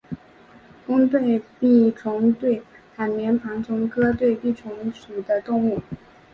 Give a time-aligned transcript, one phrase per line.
[0.87, 2.63] 弓对臂虫为
[2.95, 5.79] 海绵盘虫科对臂虫属的动物。